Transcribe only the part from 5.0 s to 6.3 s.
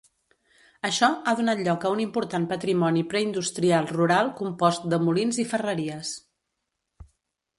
molins i ferreries.